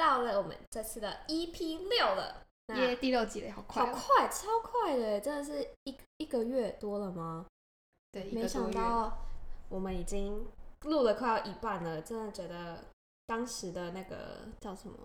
[0.00, 2.46] 到了我们这次的 EP 六了。
[2.68, 7.46] 那耶，第六集了，好快、哦，好快，超快的，真的是一一个月多了吗？
[8.10, 9.26] 对，一没想到
[9.68, 10.46] 我们已经
[10.86, 12.82] 录了快要一半了，真的觉得
[13.26, 14.96] 当时的那个叫什么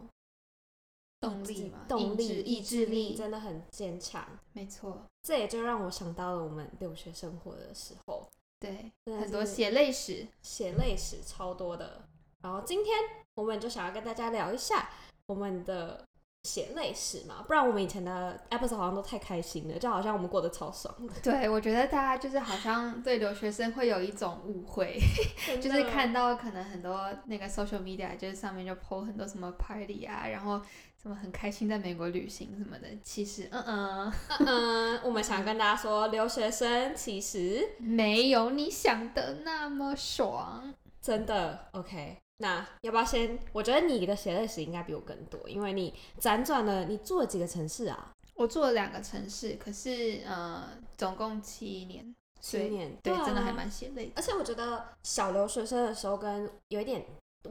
[1.19, 4.25] 动力嘛，动力、意意志力力，真的很坚强。
[4.53, 8.25] 没错，这也就让我想到了我们留学生活的时候，
[8.61, 12.07] 对，很多血泪史，血泪史超多的。
[12.41, 14.89] 然后今天我们就想要跟大家聊一下
[15.27, 16.03] 我们的
[16.43, 24.99] 血泪史嘛，不然我们以前的 episode 好像都太开心了，就好像我们过得超爽的， 对我觉得大家就是好像对留学生会有一种误会，
[25.61, 30.61] 就是看到可能很多那个 social media，就是上面就 po 很多什么 party 啊，然后
[31.01, 32.87] 什么很开心在美国旅行什么的。
[33.03, 34.13] 其实，嗯嗯，
[34.45, 40.73] 嗯，我们想跟大家说，留学生其实没有你想的那么爽。
[41.01, 42.17] 真的 OK。
[42.37, 43.39] 那要不要先？
[43.53, 48.11] 我觉得你的血泪史应该比我更多，因为你辗转了，你住了几个城市啊？
[48.33, 54.11] 我住了两个城市，可是呃，总共七年，七年，对，啊真的还蛮血泪。
[54.15, 57.05] 而且我觉得小留学生的时候跟有一点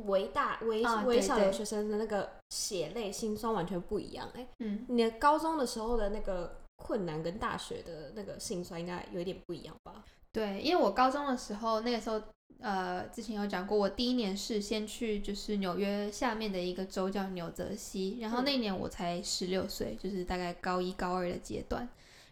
[0.05, 4.29] 微大微微小留学生的那个血泪心酸完全不一样。
[4.35, 10.05] 哎、嗯，你的高中的时候的那个困难跟大学的那个心酸应该有一点不一样吧？
[10.33, 12.21] 对，因为我高中的时候，那个时候，
[12.61, 21.87] 呃，之前有讲过，我第一年是先去就是纽约下面的一个州叫纽泽西，然后嗯那年我才十六岁，就是大概高一高二的阶段，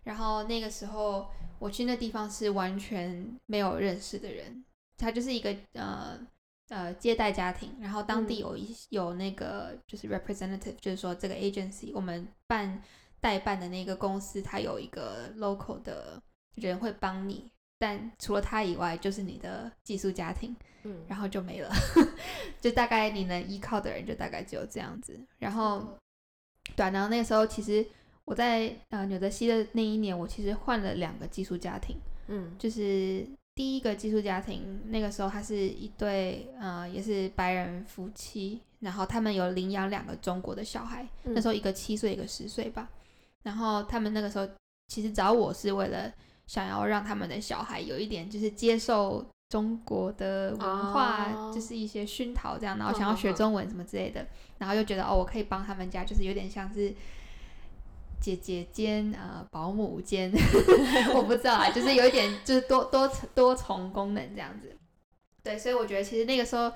[0.04, 1.26] 然后那个时候
[1.58, 4.64] 我去那地方是完全没有认识的人，
[4.96, 6.18] 他就是一个呃
[6.68, 12.82] 呃接待家庭，然后当地嗯有一有那个就是 representative，就是说这个 agency 我们办
[13.20, 16.22] 代办的那个公司，它有一个 local 的
[16.54, 17.50] 人会帮你。
[17.82, 20.54] 但除了他以外，就是你的寄宿家庭，
[20.84, 21.68] 嗯，然后就没了，
[22.62, 25.18] 就大概你能依靠的人就大概只有这样子。
[25.40, 25.98] 然后，
[26.76, 27.84] 对啊、然后那个时候其实
[28.24, 31.96] 我在呃纽泽西的那一年，我其实换了两个寄宿家庭，
[32.28, 32.54] 嗯。
[32.56, 33.26] 就是
[33.56, 41.34] 第一个寄宿家庭，那个时候他是一对呃也是白人夫妻，然后他们有领养两个中国的小孩，嗯。
[41.34, 42.88] 那时候一个七岁，一个十岁吧。
[43.42, 44.48] 然后他们那个时候
[44.86, 46.12] 其实找我是为了
[46.46, 54.26] 想要让他们的小孩有一点就是接受中国的文化，哦就是一些熏陶这样，然后嗯想要学中文什么之类的，
[54.58, 56.94] 然后又觉得哦，我可以帮他们家，就是有点像是。
[58.24, 60.30] 姐姐兼呃保姆兼，
[61.12, 64.76] 我不知道啊，就是有一点就是多多多重功能这样子。
[65.42, 66.70] 对，所以我觉得其实那个时候，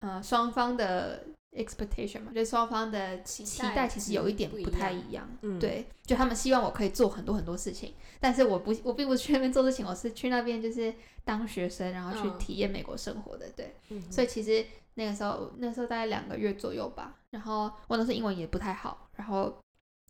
[0.00, 5.28] 呃，双方的 expectation 嘛，就是双方的期期待待其实有一点不太样一样。
[5.42, 10.92] 嗯，对，就他们希望我可以做很多很多事情，但是我不，我并不是去那边做事情，我是去那边就是
[11.24, 13.48] 当学生，然后去嗯体验美国生活的。
[13.50, 14.64] 对，嗯，所以其实
[14.94, 19.54] 那个时候，那时候大概两个月左右吧，然后我那时候英文也不太好，然后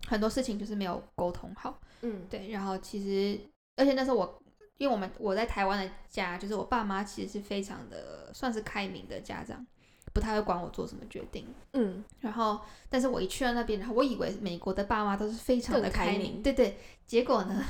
[0.06, 1.80] 很多事情就是没有沟通好。
[2.02, 3.40] 嗯对，然后其实，
[3.76, 4.42] 而且那时候我，
[4.78, 9.64] 因为我们我在台湾的家，就是我爸妈其实是非常的算是开明的家长，
[10.12, 11.46] 不太会管我做什么决定。
[11.72, 16.76] 嗯然后，但是我一去到那边，然后我以为美国的爸妈都是非常的更开开明，对对。
[17.04, 17.62] 结果呢，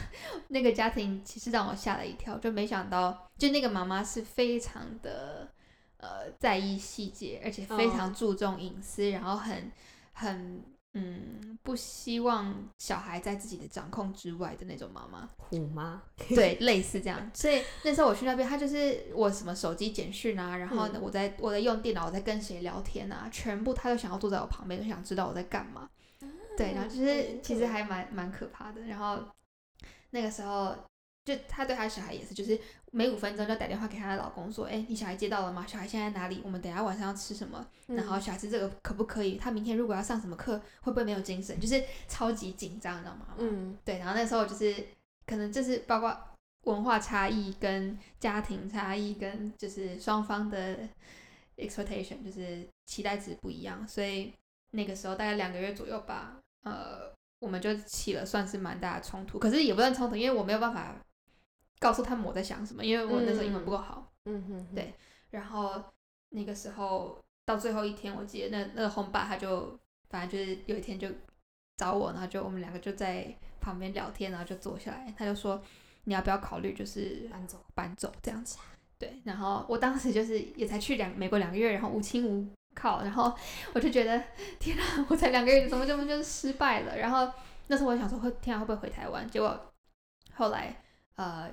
[0.49, 5.49] 那个家庭其实让我吓了一跳，就没想到，就那个妈妈是非常的
[5.97, 9.73] 呃在意细节，而且非常哦注重隐私，然后很
[10.13, 10.63] 很
[10.95, 15.29] 嗯不希望小孩在自己的掌控之外的那种妈妈。
[15.37, 17.31] 虎妈，对，类似这样。
[17.35, 25.89] 所以那时候我去那边，他就是我什么手机简讯啊，然后我在我在用电脑，我在跟谁聊天啊，全部他都想要坐在我旁边，都想知道我在干嘛。
[26.57, 28.83] 对，然后就是其实还蛮蛮可怕的。
[28.83, 29.19] 然后
[30.11, 30.77] 那个时候，
[31.25, 32.59] 就她对她小孩也是，就是
[32.91, 35.65] 每五分钟就打电话给她的老公说：“哎，你小孩接到了吗？
[35.67, 36.41] 小孩现在哪里？
[36.45, 37.67] 我们等下晚上要吃什么？
[37.87, 39.37] 然后小孩子这个可不可以？
[39.37, 41.59] 他明天如果要上什么课，会不会没有精神？
[41.61, 43.35] 就是超级紧张，你知道吗？
[43.39, 44.75] 嗯对，然后那时候就是
[45.27, 46.17] 可能就是包括
[46.65, 50.79] 文化差异、跟家庭差异、跟就是双方的
[51.57, 54.33] expectation，就是期待值不一样，所以
[54.71, 60.95] 那个时候大概两个月左右吧，呃，我们就起了算是蛮大的冲突，可是也不算冲突，因为我没有办法
[61.83, 64.11] 告诉他们我在想什么，因为我那时候英文不够好。
[64.27, 64.95] 嗯哼，对
[65.31, 65.83] 然后
[66.31, 69.77] 那个时候到最后一天，我记得那那个红爸他就
[70.09, 71.09] 反正就是有一天就
[71.77, 75.61] 找我，然后就我们两个就在旁边聊天，然后就坐下来，他就说
[76.05, 78.57] 你要不要考虑就是搬走，搬走这样子。
[78.97, 82.47] 对，然后我当时就是也才去两美国两个月，然后无亲无
[82.77, 83.35] 靠，然后
[83.75, 84.23] 我就觉得
[84.61, 86.97] 天哪，我才两个月，怎么怎么就是失败了？
[86.97, 87.29] 然后
[87.67, 89.29] 那时候我想说会天啊会不会回台湾？
[89.29, 89.73] 结果
[90.35, 90.81] 后来
[91.17, 91.51] 呃，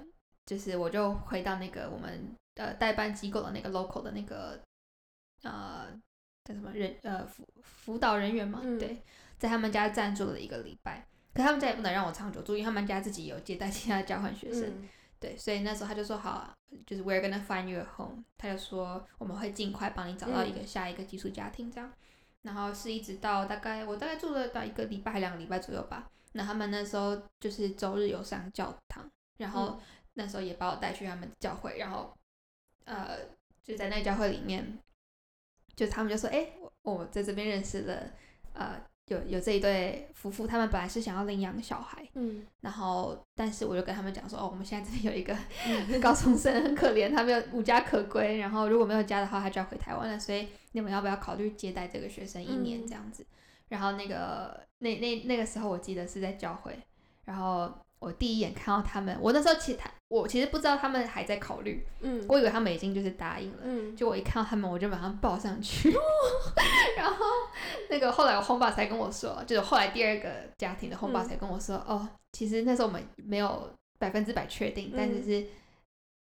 [0.50, 4.60] 就是我就回到那个我们呃代办机构的那个 local 的那个
[5.44, 5.86] 呃
[6.44, 9.04] 叫什么人呃辅辅导人员嘛，嗯对，
[9.38, 11.06] 在他们家暂住了一个礼拜。
[11.36, 14.63] 可他们家也不能让我长久住，因为他们家自己有接待其他的交换学生。
[14.63, 16.51] 嗯对，所以那时候他就说好啊，
[16.88, 21.92] 就是 we're gonna find you a home，他就说我们会尽快帮你找到一个下一个寄宿家庭这样。
[22.42, 26.10] 然后是一直到大概我大概住了到一个礼拜两个礼拜左右吧。
[26.31, 29.80] 那他们那时候就是周日有上教堂，然后嗯
[30.19, 32.13] 那时候也把我带去他们教会，然后
[32.83, 33.18] 呃
[33.63, 34.77] 就在那个教会里面，
[35.75, 38.12] 就他们就说，哎、我我在这边认识了
[38.54, 45.36] 呃有有这一对夫妇，他们本来是想要领养小孩，嗯然后，但是我就跟他们讲说，哦，我们现在这边有一个
[46.01, 53.25] 高中生很可怜，他没有无家可归，然后如果没有家的话，他就要回台湾了，所以你们要不要考虑接待这个学生一年嗯这样子？
[53.69, 56.77] 然后那个那那那个时候我记得是在教会，
[57.25, 62.25] 然后我第一眼看到他们，我那时候其实他我其实不知道他们还在考虑，嗯。
[62.27, 63.95] 我以为他们已经就是答应了，嗯。
[63.95, 65.91] 就我一看到他们，我就马上抱上去。
[66.97, 67.25] 然后
[67.89, 71.27] 那个后来我红爸才跟我说，就是后来第二个家庭的红爸嗯。
[71.27, 75.23] 才跟我说，哦，其实那时候我们没有百分之百确定，但只嗯。
[75.23, 75.47] 是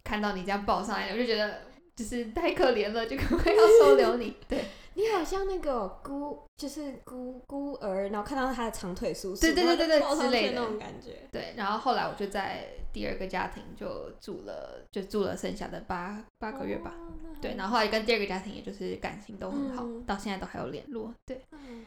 [0.04, 1.62] 看到你这样抱上来，我就觉得
[1.95, 4.36] 就是太可怜了，就赶快要收留你。
[4.48, 4.66] 对
[4.98, 11.28] 你好像那个孤，就是孤孤儿，然后看到他的长腿叔叔，对对对之类的那种感觉。
[11.32, 16.96] 对，然后后来我就在第二个家庭就住了，就住了剩下的八八个月吧。
[16.98, 21.14] 哦对，然后后来跟第二个家庭也就是感情都很好，嗯到现在都还有联络。
[21.28, 21.40] 对。
[21.52, 21.86] 嗯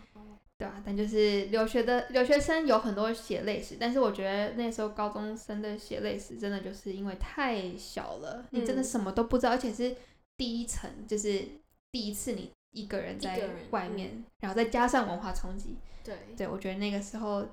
[0.56, 9.97] 对啊，但就是留学的留学生有很多血泪史，但是我觉得那时候高中生的血泪史真的就是因为太小了，你真的嗯什么都不知道，而且是
[10.37, 11.43] 第一层，就是
[11.91, 16.17] 第一次你一个人在外面，然后再加上文化冲击，对。
[16.37, 17.46] 对我觉得那个时候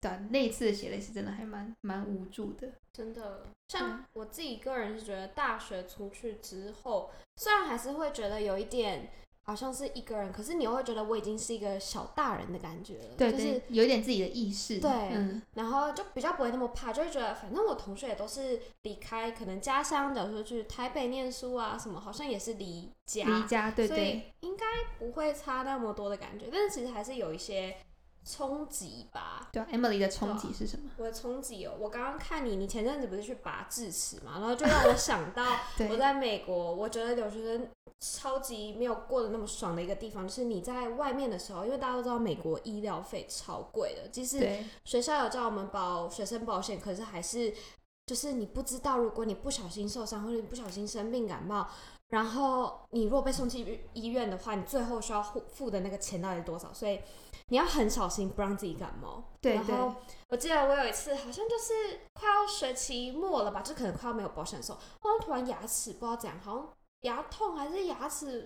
[0.00, 2.72] 的那一次的血泪是真的还蛮蛮无助的。
[2.92, 4.04] 真的，像。
[4.14, 9.10] 我自己个人是觉得，大学出去之后，虽然还是会觉得有一点
[9.46, 14.80] 好像是一个人，可是你又会觉得我已经是一个小大人的感觉了，对，就是有一点自己的意识。
[14.80, 24.64] 对嗯，然后就比较不会那么怕，就会觉得反正我同学也都是离开可能家乡的，说去台北念书啊什么，好像也是离家，离家，对所以对应该
[24.98, 27.76] 不会差那么多的感觉，但是其实还是有一些
[28.28, 29.48] 冲击吧。
[29.52, 30.90] 对啊，Emily 的冲击是什么？
[30.96, 35.44] 我的冲击哦，我刚刚看你，你前阵子不是去拔智齿嘛，然后就让我想到
[35.88, 37.68] 我在美国，我觉得留学生
[38.00, 47.54] 超级没有过得那么爽的一个地方，就是你在外面的时候，因为大家都知道美国医疗费超贵的，即使对学校有叫我们保学生保险，可是还是
[48.06, 51.66] 就是你不知道，如果你不小心受伤或者你不小心生病感冒，
[52.10, 56.72] 然后你如果被送去医院的话，你最后需要付付的那个钱到底是多少？
[56.72, 57.00] 所以
[57.48, 59.22] 你要很小心，不让自己感冒。
[59.40, 59.94] 对对然后
[60.28, 66.68] 我记得我有一次好像就是快要学期末了吧，就可能快要没有保险的时候，好像突然牙齿不知道怎样，好像
[67.02, 68.42] 牙痛还是牙齿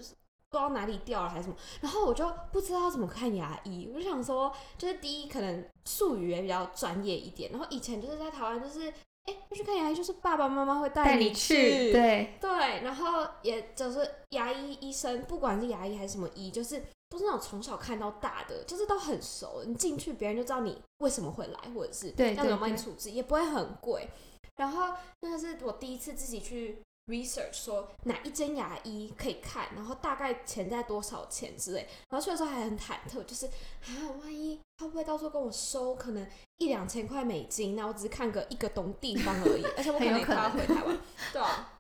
[0.51, 8.91] 不知道哪里掉了还是什么，然后我就不知道怎么看牙医，我就想说，就是第一可能术语也比较专业一点，然后以前就是在台湾就是，
[9.25, 19.65] 哎、要去看牙医就是爸爸妈妈会带你去，对对，然后也就是牙医医生，不管是牙医还是什么医，就是都是那种从小看到大的，就是都很熟。
[19.67, 24.09] 你进去，别人就知道你为什么会来，或者是对要怎么帮你处置，也不会很贵。
[24.57, 31.89] 然后那个是我第一次自己去 research 说哪一间牙医可以看，然后大概钱在多少钱之类。
[32.09, 33.91] 然后去的时候还很忐忑，就是啊，
[34.23, 36.25] 万一他会不会到时候跟我收可能
[36.59, 40.99] 一两千块美金，那我只是看个一个东地方而已，而且我 可能也快要回台湾，
[41.33, 41.79] 对啊。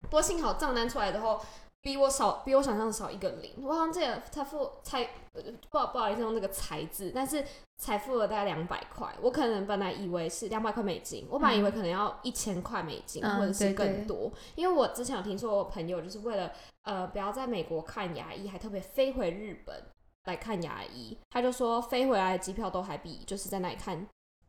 [0.00, 1.40] 不过幸好账单出来之后，
[1.82, 3.52] 比我少，比我想象的少一个零。
[3.62, 7.44] 我好像这个才付才呃不好不好意思用那个财字，但是
[7.76, 9.12] 才付了大概两百块。
[9.20, 19.82] 我可能本来以为是两百块美金，我本来以为可能要一千块美金、嗯或者是对对更多，因为我之前有听说我朋友就是为了呃不要在美国看牙医，还特别飞回日本
[20.26, 21.18] 来看牙医。
[21.30, 24.06] 他就说飞回来的机票都还比就是在那里看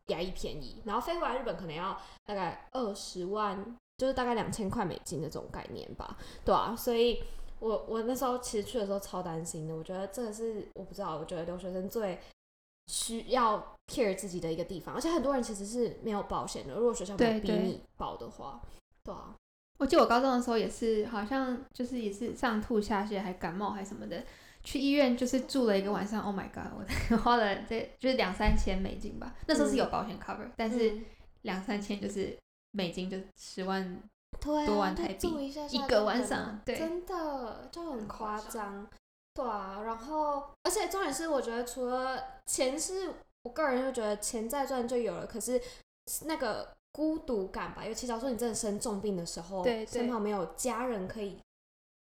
[0.07, 7.23] 牙医便宜，然后飞回来日本可能要大概二十万，就是大概两千块美金的这种概念吧，对啊，所以
[7.59, 12.19] 我我那时候其实去的时候超担心的，我觉得这个是我不知道，我觉得留学生最
[12.87, 16.75] 需要 care 自己的一个地方，而且很多人其实是没有保险的。
[16.75, 18.61] 如果学校没有逼对对你保的话，
[19.03, 19.33] 对啊，
[19.77, 24.23] 我记得我高中的时候也是，好像就是也是上吐下泻，还感冒还什么的，
[24.63, 26.21] 去医院就是住了一个晚上。
[26.23, 26.73] Oh my god！
[26.75, 26.83] 我
[27.17, 31.05] 花了这就是两三千美金吧，那时候是有保险 cover，、但是嗯
[31.43, 32.37] 两三千就是
[32.73, 34.03] 美金就十万。
[34.41, 38.87] 多万台币一下下一个晚上对真的就很很夸夸张，
[39.33, 39.81] 对啊。
[39.85, 43.13] 然后，而且重点是，我觉得除了钱是，
[43.43, 45.61] 我个人就觉得钱再赚就有了，可是
[46.25, 51.39] 那个孤独感吧，尤其假如说你真的生重病的时候，对对身旁没有家人可以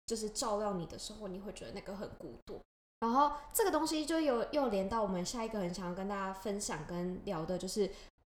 [0.07, 2.59] 就是照料你的时候，你会觉得那个很孤独。
[3.01, 7.87] 然后这个东西就有又连到我们下一个很想要跟大家分享跟聊的，就是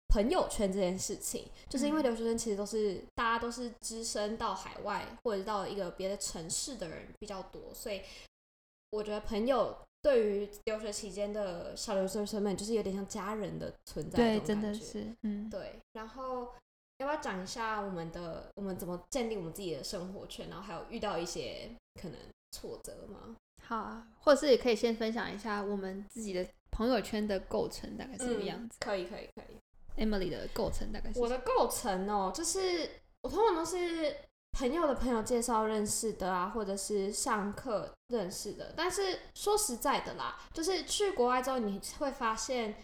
[0.09, 1.45] 朋友圈这件事情。
[1.69, 8.01] 就是因为嗯留学生其实都是大家都是只身到海外或者到一个别的城市的人比较多，所以
[8.91, 14.17] 我觉得朋友对于留学期间的小留学生们，就是有点像家人的存在。
[14.17, 14.73] 对，真的。
[14.73, 16.49] 是，嗯，对，然后
[16.99, 22.19] 要不要讲一下我们的我们怎么建立我们自己的生活圈，然后还有遇到一些可能
[22.51, 23.35] 挫折吗？
[23.63, 28.77] 好啊，或者是也可以先分享一下我们自己的朋友圈的构成大概是什么样子。
[28.79, 29.57] 可以，可以，可以。
[29.97, 32.89] Emily 的构成大概是我的构成哦，就是
[33.21, 34.15] 我通常都是
[34.57, 38.73] 朋友的朋友介绍认识的啊，或者是上课认识的。
[38.75, 42.75] 但是说实在的啦，就是去国外之后，你会发现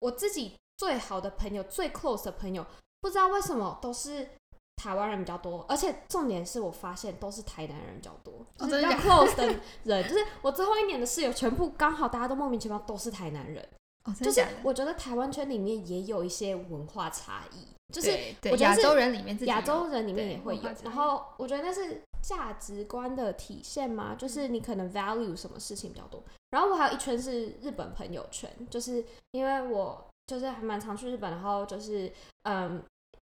[0.00, 2.66] 我自己最好的朋友、最 close 的朋友，
[3.00, 4.28] 不知道为什么都是
[4.76, 13.66] 台湾人比较多，而且重点是我发现都是台南人比较多，就是比较真的假 close 的人，就是我最后一年的室友全部刚好大家都莫名其妙都是台南人。
[14.04, 14.46] 哦，真就是？
[14.62, 18.10] 我觉得台湾圈里面也有一些文化差异，就是
[18.50, 26.22] 我觉得是亚洲人里面自己亚洲人里面也会有然后我觉得那是价值观的体现嘛，就是你可能 value 什么事情比较多。
[26.50, 32.10] 然后我还有一圈是日本朋友圈，就是因为我就是还蛮常去日本，然后就是
[32.44, 32.82] 嗯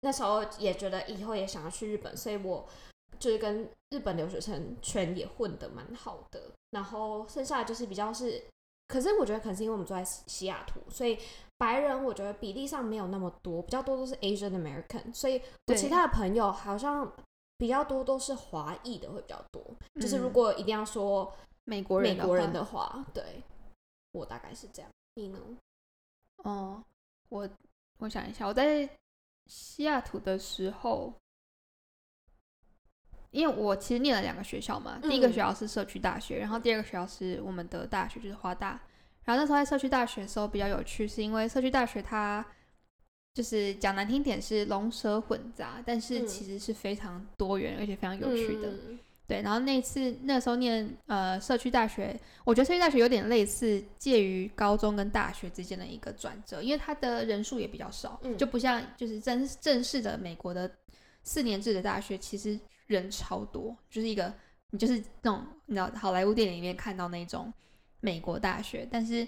[0.03, 2.69] 那时候也觉得以后也想要去日本，所以我
[3.19, 6.43] 就是跟日本留学生圈也混得蛮好的。
[6.71, 8.45] 然后剩下的就是比较是，
[8.89, 11.19] 可是我觉得可能是因为我们住在西西雅图，所以
[11.59, 17.11] 白人我觉得比例上没有那么多，比较多都是 Asian American，所以我其他的朋友好像
[17.59, 19.63] 比较多都是华裔的会比较多。
[20.01, 21.33] 就是如嗯果一定要说
[21.65, 23.43] 美国人美国人的的话，对
[24.13, 24.91] 我大概是这样。
[25.15, 25.39] 你呢？
[26.37, 26.85] 话哦，
[27.31, 27.49] 我
[27.99, 28.89] 我想一下，我在
[29.47, 31.13] 西雅图的时候，
[33.37, 38.81] 因为我其实念了两个学校嘛，第一个嗯学校是社区大学，然后第二个学校是我们的大学，就是华大。
[39.25, 42.45] 然后那时候在社区大学的时候比较有趣，是因为社区大学它
[43.35, 48.71] 就是讲难听点是龙蛇混杂，但是嗯其实是非常多元而且非常有趣的。
[48.71, 60.71] 嗯对，然后那次那时候念呃社区大学，我觉得社区大学有点类似介于高中跟大学之间的一个转折，因为它的人数也比较少，嗯就不像就是正正式的美国的
[61.25, 64.33] 四年制的大学，其实人超多，就是一个
[64.71, 67.53] 你就是那种你知道好莱坞电影里面看到那种
[68.01, 69.27] 美国大学，但是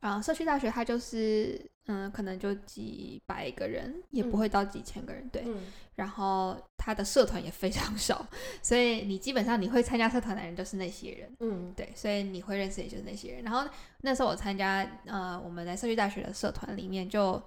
[0.00, 5.62] 啊、社区大学它就是嗯可能就几百个人，也不嗯会到几千个人，对，嗯
[5.94, 8.26] 然后他的社团也非常 少，
[8.62, 13.42] 所以你基本上你会参加社团的人就是那些人，嗯对，所以你会认识也就是那些人。
[13.44, 13.66] 然后
[14.02, 17.42] 那时候我参加呃我们在社区大学的社团里面就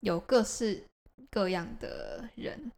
[0.00, 0.84] 有各式
[1.30, 2.70] 各样的人，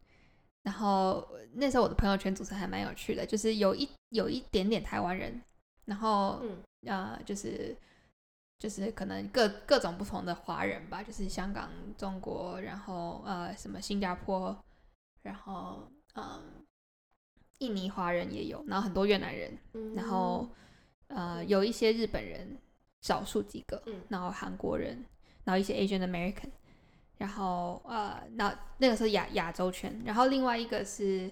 [0.67, 5.41] 然后那时候我的朋友圈组成还蛮有趣的，就是有一有一点点台湾人，
[5.85, 7.73] 然后嗯呃，就是
[8.59, 14.61] 就是可能各各种不同的华人吧，就是香港、中国，然后呃什么新加坡，
[15.21, 16.65] 然后嗯
[17.59, 20.49] 印尼华人也有，然后很多越南人，嗯，然后
[21.07, 22.57] 呃有一些日本人，
[22.99, 24.01] 少数几个，嗯。
[24.09, 25.05] 然后韩国人，
[25.45, 26.49] 然后一些 Asian American，
[27.17, 31.31] 然后呃那那个是亚亚洲圈，然后另外一个是。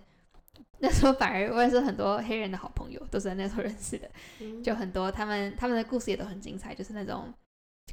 [0.80, 4.10] 那时候反而我也是很多黑人的好朋友，都是在那时候认识的。
[4.39, 7.34] 嗯 就很多他们他们的故事也都很精彩，就是那种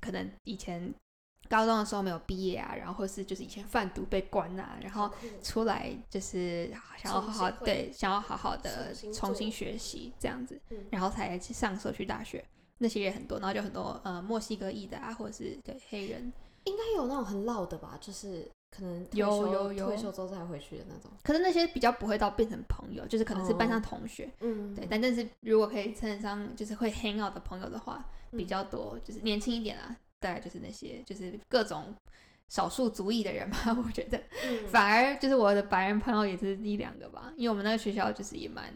[0.00, 0.92] 可能以前
[1.49, 5.08] 高中的时候没有毕业啊，然后或是就是以前贩毒被关啊，然后
[5.42, 12.44] 出来就是想要好好对想要好好的重新学习这样子，嗯然后才去上社区大学。
[12.78, 16.32] 那些也很多，然后就很多呃墨西哥裔的啊，或者是对黑人，
[16.64, 21.11] 应该有那种很老的吧，就是可能有有有退休之后再回去的那种。
[21.23, 31.95] 可是那些比较不会到变成朋友，就是可能是班上同学，嗯，对，但但是如果可以称得上就是会 hang out 的朋友的话，比嗯较多，就是年轻一点啊，大概就是那些就是各种
[32.49, 34.19] 少数族裔的人吧， 我觉得。
[34.49, 38.73] 嗯反而就是我的白人朋友也是一两个吧，因为我们那个学校就是也蛮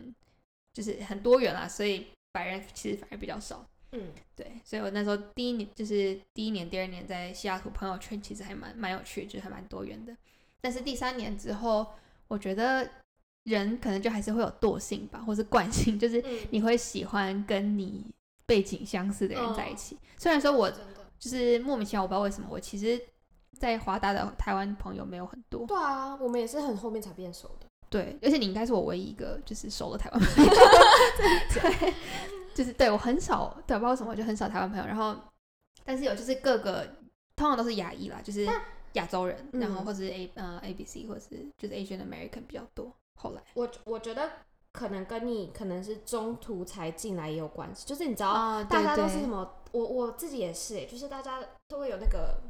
[0.73, 3.65] 就是很多元啦，所以白人其实反而比较少。
[3.93, 10.15] 嗯，对，所以我那时候第一年就是第一年、第二年在西雅图朋友圈其实还蛮蛮有趣，就是还蛮多元的。
[10.61, 11.87] 但是第三年之后，
[12.29, 12.89] 我觉得
[13.45, 18.05] 人可能就还是会有惰性吧，或是惯性，就是嗯你会喜欢跟你
[18.45, 19.97] 背景相似的人在一哦起。
[20.19, 20.71] 虽然说我
[21.19, 23.01] 就是莫名其妙，我不知道为什么，我其实，
[23.59, 25.67] 在华大的台湾朋友没有很多。
[25.67, 27.67] 对啊，我们也是很后面才变熟的。
[27.89, 30.51] 对，而且你应该是我唯一一个就是熟的台湾朋友。
[31.55, 31.95] 对，
[32.57, 34.87] 就是对我很少，对，不知道为什么我就很少台湾朋友。
[34.87, 35.15] 然后，
[35.85, 36.87] 但是有就是各个
[37.37, 38.49] 通常都是亚裔啦，就是
[38.95, 42.91] 亚洲人，然后嗯或者是 A 呃 A B C 或者是就是 Asian American 比较多。
[43.19, 44.31] 后来我我觉得
[44.73, 49.53] 可能跟你可能是中途才进来也有关系，就是你知道，啊大家都是什么？
[49.73, 52.41] 我我自己也是、欸，就是大家都会有那个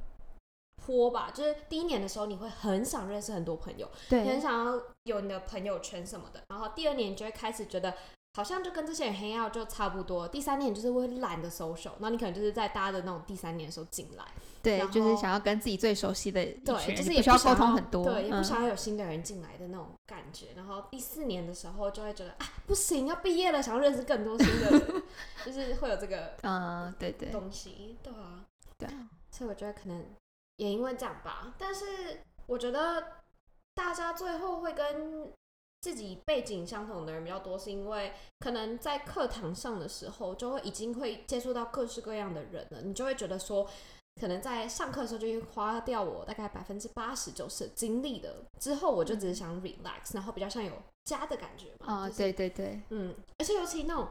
[0.76, 7.92] 坡吧，就是第一年的时候你会很想认识很多朋友，你很想要有你的朋友圈什么的，然后第二年你就会开始觉得。
[8.37, 10.28] 好像就跟这些人 hang out 就差不多。
[10.28, 14.23] 第三年就是会懒得 social，然后你可能就是在大家的那种第三年的时候进来，
[14.62, 20.49] 对，就是想要跟自己最熟悉的一对，就是也不需要沟通很多，对，也不嗯想要有新的人进来的那种感觉。
[20.55, 25.02] 然后第四年的时候就会觉得啊，不行，要毕业了，想要认识更多新的人，
[25.47, 28.45] 就是会有这个 嗯，对对东西，对啊。
[28.76, 30.05] 对啊，所以我觉得可能
[30.57, 33.02] 也因为这样吧，但是我觉得
[33.75, 35.33] 大家最后会跟
[35.87, 43.69] 自己背景相同的人比较多，是因为可能在课堂上的时候就会已经会接触到各式各样的人了，你就会觉得说。
[44.19, 50.73] 可能在上课的时候就会花掉我大概百分之八十九十的精力的，之后我就只是想 relax，然后比较像有
[51.05, 51.87] 家的感觉嘛。
[51.87, 54.09] 啊，就是对对对，嗯，而且尤其那种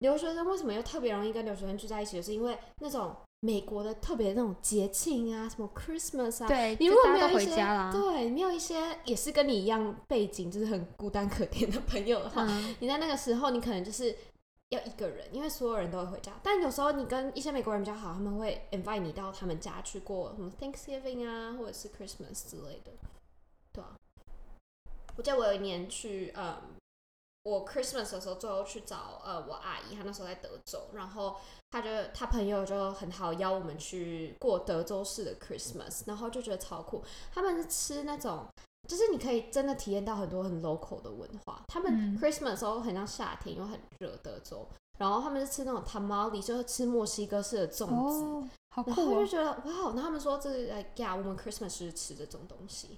[0.00, 14.16] 留学生为什么又特别容易跟留学生聚在一起，就是因为那种美国的特别那种节庆啊，什么 Christmas 啊，对，你如果没有一些回家啦，对，没有一些也是跟你一样背景，就是很孤单可怜的朋友的话，嗯，你在那个时候你可能就是。
[14.70, 16.32] 要一个人，因为所有人都会回家。
[16.42, 22.90] 但有时候你跟一些美国人比较好，他们会 invite 你到他们家去过什么 Thanksgiving 啊，或者是 Christmas 之类的，
[23.72, 23.94] 对啊。
[25.14, 26.56] 我记得我有一年去，嗯，
[27.44, 31.36] 我 Christmas 的时候最后去找呃我阿姨，她那时候在德州，然后
[31.70, 37.04] 她就她朋友就很好邀我们去过德州市的 Christmas，然后就觉得超酷。
[37.32, 38.46] 他们是吃那种，
[38.88, 41.62] 就是你可以真的体验到很多很 local 的文化。
[41.68, 44.66] 他们嗯 Christmas 的时候很像夏天，又很热，德州。
[44.98, 48.24] 然后他们是吃那种 tamale，就是吃墨西哥式的粽子。
[48.24, 52.96] 哦，好然酷哦，后就觉得哇，然后他们说这是呃呀，我们 Christmas 是吃这种东西，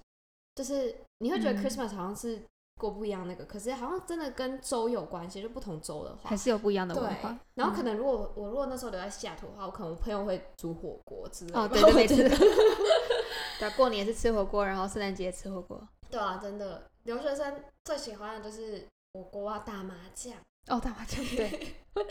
[0.55, 2.43] 就是你会觉得嗯 Christmas 好像是
[2.77, 6.37] 过不一样那个，可是好像真的跟州有关系，就不同州的话还。
[6.37, 11.59] 是有不一样的文化，，然后可嗯能如果我如果那时候留在西雅图的话，我可能我朋友会煮火锅之类的。
[11.59, 12.29] 哦，对 对对，
[13.59, 15.81] 对啊，过年是吃火锅，然后圣诞节吃火锅。
[16.09, 20.33] 对啊，真的，留学生最喜欢的就是火锅啊、打麻将
[20.67, 21.75] 哦，打麻将，对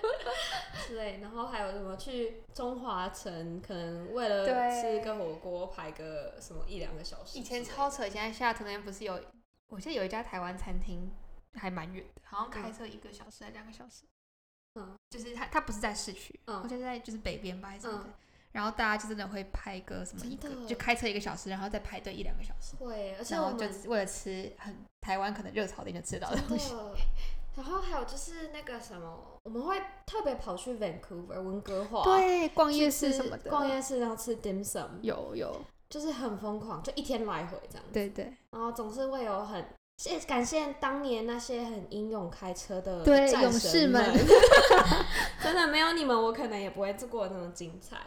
[0.87, 7.39] 之类，然后还有什么去中华城，可能为了对吃个火锅排个什么一两个小时。
[7.39, 9.19] 以前超扯，以前在西雅图那边不是有，
[9.69, 11.11] 我记得有一家台湾餐厅，
[11.55, 14.05] 还蛮远的，好像开车一个小时还两个小时。
[14.75, 18.05] 嗯，就是它它不是在市区，嗯我觉得在就是北边吧还是什么的。
[18.05, 18.13] 嗯
[18.53, 26.73] 然后大家就真的会排个什么一个就开车一个小时，然后再排队一两个小时，会，而且然后就为了吃很台湾可能热炒店就吃到的东西。
[26.73, 26.97] 的。
[27.55, 37.93] 然后还有就是那个什么，我们会特别跑去 Vancouver 温哥华，对，逛夜市什么的，逛夜市然后吃 dim sum，有有，就是很疯狂，就一天来回这样子。
[37.93, 39.65] 对对然后总是会有很
[39.99, 44.05] 谢感谢当年那些很英勇开车的对战勇士们，
[45.43, 47.99] 真的没有你们，我可能也不会过得那么精彩。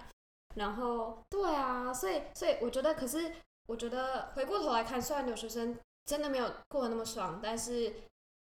[0.55, 3.31] 然后对啊，所以所以我觉得，可是
[3.67, 7.93] 我觉得回过头来看，虽然留学生真的没有过得那么爽，但是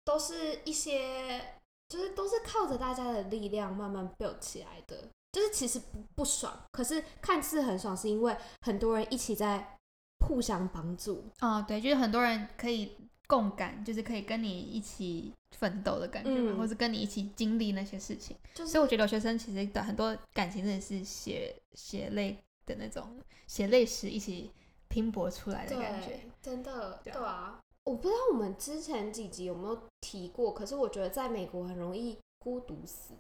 [0.04, 5.10] 都是一些就是都是靠着大家的力量慢慢 build 起来的。
[5.36, 9.78] 就是其实不不爽，可是看似很爽，是因为很多人一起在
[10.26, 11.26] 互相帮助。
[11.42, 12.96] 哦，对，就是很多人可以
[13.28, 18.38] 共感，就是可以跟你一起奋斗的感觉嘛，嗯或是跟你一起经历那些事情。
[18.54, 24.50] 就是所以我觉得留学生其实的很多感情真的是血血泪的那种血泪史一起
[24.88, 26.22] 拼搏出来的感觉。
[26.42, 27.60] 真的，对啊对啊。
[27.84, 33.16] 我不知道我们之前几集有没有提过，可是我觉得在美国很容易孤独死。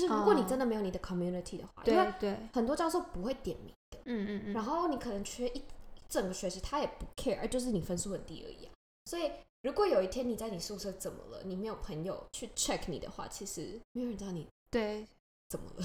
[0.00, 5.62] 就是如果你哦真的没有你的 community 的话，因为对对，很多教授不会点名的，嗯嗯嗯，然后你可能缺一一
[6.08, 8.72] 整个学期，他也不 care，就是你分数很低而已啊。
[9.06, 9.30] 所以
[9.62, 15.06] 如果有一天你在你宿舍怎么了，你没有朋友去 check 你的话，其实没有人知道你对
[15.48, 15.84] 怎么了。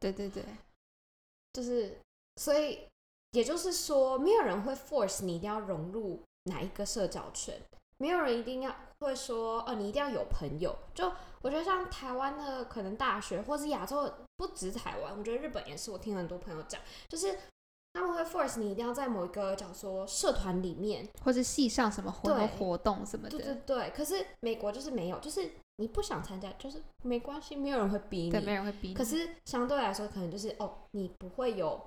[0.00, 0.42] 对对对，
[1.52, 1.96] 就是，
[2.36, 2.80] 所以
[3.30, 7.60] 也就是说，没有人会 force 你一定要融入哪一个社交圈。
[8.02, 10.76] 没有人一定要会说，哦，你一定要有朋友。
[10.92, 15.92] 就我觉得像台湾的可能大学，或是亚洲，不止台湾，我觉得日本也是。
[15.92, 17.38] 我听很多朋友讲，就是
[17.92, 23.90] 他们会 force 你一定要在某一个讲说社团里面，或是系上什么活动活动什么对对的，对。
[23.90, 28.64] 可是美国就是没有，就是你不想参加，就是没关系，没有人会逼对，没有。
[28.64, 28.94] 人会逼你。
[28.94, 31.80] 可是相对来说，可能就是哦，你不会有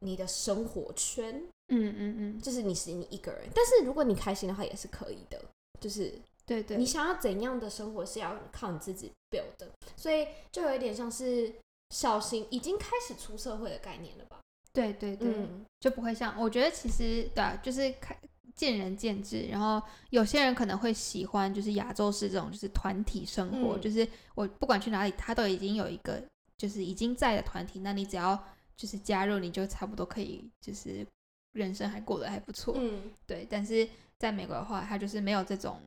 [0.00, 3.48] 你的生活圈，嗯嗯嗯，就是你是你一个人。
[3.54, 5.40] 但是如果你开心的话，也是可以的。
[5.80, 6.14] 就是
[6.46, 11.52] 对对，你想要怎样的生活是要靠你自己 build 的，所以就有一点像是
[11.90, 14.40] 小型已经开始出社会的概念了吧？
[14.72, 18.16] 对对对，嗯，就不会像我觉得其实对啊，就是看
[18.54, 19.46] 见仁见智。
[19.50, 26.22] 然后有些人可能会喜欢就是亚洲式这种就是团体生活，嗯就是我不管去哪里，他都已经有一个
[26.56, 28.42] 就是已经在的团体，那你只要
[28.76, 31.06] 就是加入，你就差不多可以就是
[31.54, 32.74] 人生还过得还不错。
[32.76, 33.88] 嗯，对，但是
[34.18, 35.80] 在美国的话，他就是没有这种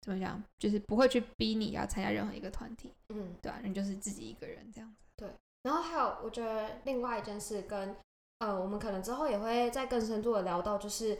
[0.00, 5.04] 怎么讲，就是不会去逼你要参加任何一个团体，嗯，对啊，你就是自己一个人这样子。
[5.16, 5.28] 对
[5.62, 7.94] 然后还有，我觉得另外一件事跟
[8.38, 11.18] 呃，我们可能之后也会再更深度的聊到，就是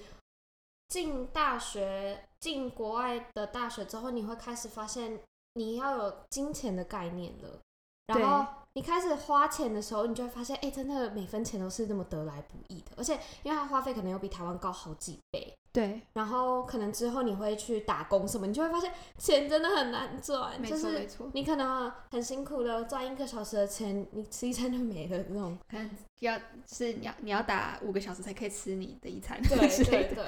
[0.89, 5.21] 进大学、进国外的大学之后，你会开始发现
[5.53, 7.61] 你要有金钱的概念了，
[8.07, 15.55] 然后你开始花钱的时候，你就会发现，哎、真的每分钱都是那么得来不易的，而且因为它花费可能又比台湾高好几倍。
[15.73, 25.57] 对，然后可能之后你会去打工什么，你就会发现钱真的很难赚，没就是错没错，你可能很辛苦的赚一个小时的钱，你吃一餐就没了那种。
[25.69, 26.45] 可能要就
[26.77, 29.57] 是你要你要打五个小时才可以吃你的一餐对。
[29.85, 30.25] 对对，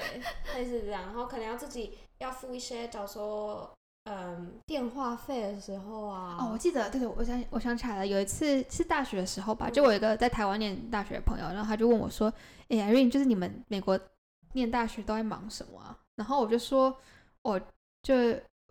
[0.54, 1.06] 类似这样。
[1.06, 3.68] 然后可能要自己要付一些，假如说
[4.04, 6.36] 嗯电话费的时候啊。
[6.40, 12.32] 哦，我记得，对对，我想我想起来了，有一次是大学的时候吧，嗯就我有一个在台湾念大学的朋友，然后他就问我说
[12.68, 13.98] ：“哎、艾瑞，就是你们美国
[14.54, 16.96] 念大学都在忙什么啊？”然后我就说
[17.42, 17.60] ：“我
[18.02, 18.14] 就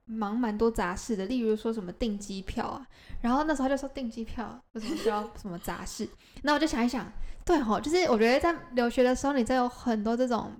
[0.06, 2.86] 忙蛮多杂事的，例如说什么订机票啊。”
[3.22, 6.08] 然后那时候他就说：“订机票为什么叫 什么杂事？”
[6.44, 7.10] 那我就想一想，
[7.46, 10.52] 对吼，就是我觉得在留学的时候，你在有很多这种。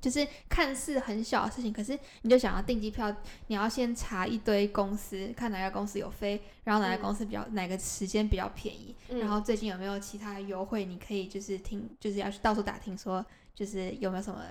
[0.00, 3.14] 就是看似很小的事情，可是你就想要订机票，
[3.48, 7.02] 你要先查一堆公司，看哪家公司有飞，然后哪家嗯。
[7.02, 9.18] 公司比较、哪个时间比较便宜，嗯。
[9.20, 14.42] 然后最近有没有其他的优惠，你可以就是听，就是要去到处打听说，就是有没有什么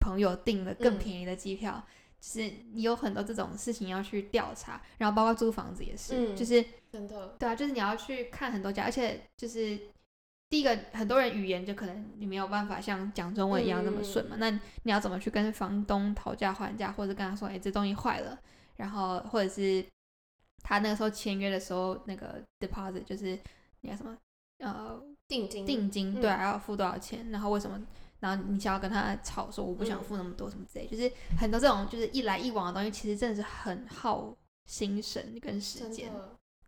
[0.00, 0.98] 朋友订了更嗯。
[0.98, 1.82] 便宜的机票，
[2.20, 9.78] 就是你有很多这种事情要去调查，然后包括租房子也是，嗯就是真的，对啊，就是你要去看很多家，而且就是
[10.54, 14.48] 第一个，很多人语言就可能你没有办法像讲中文一样那么顺嘛，那
[14.84, 18.38] 你要怎么去跟房东讨价还价，或者跟他说，哎、这东西坏了，
[18.76, 19.84] 然后或者是
[20.62, 23.36] 他那个时候签约的时候，那个 deposit 就是
[23.80, 24.16] 你要什么
[24.58, 27.84] 呃定金定金，嗯对、啊，要付多少钱，然后为什么？
[28.20, 34.32] 然后你想要跟他吵说我不想嗯付那么多什么之类，就是很多这种就是一来一往的东西，其实真的是很耗
[34.66, 36.12] 心神跟时间。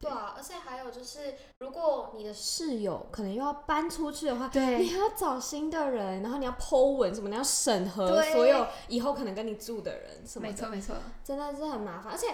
[0.01, 0.09] 的。
[0.09, 12.13] 对啊，而且还有就是，如果你的室友可能又要搬出去的话，对你还要找新的人，然后你要 Po 文什么，你要审核对所有以后可能跟你住的人什么的，没错没错，真的是很麻烦。
[12.13, 12.27] 而且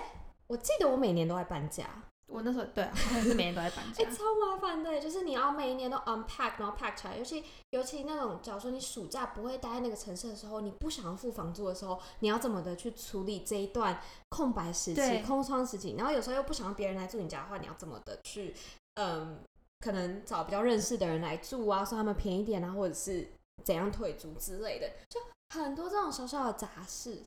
[0.49, 1.85] 我记得我每年都在搬家，
[2.33, 4.11] 我那时候对啊，我也是每年都在搬哎、家。
[4.11, 7.17] 超麻烦的，就是你要每一年都 unpack，然后 pack 起来。
[7.17, 15.95] 尤其尤其那种，假如说你暑假不会待在那个城市的时候，你不想要付房租的时候，你要怎么的去处理这一段空白时期、空窗时期？
[15.99, 18.55] 然后有时候又不想让别人来住你家的话，你要怎么的去，
[18.95, 19.39] 嗯，
[19.81, 23.29] 可能找比较认识的人来住啊，算他们便宜点啊，或者是
[23.63, 25.21] 怎样退租之类的，就
[25.61, 27.23] 很多这种小小的杂事。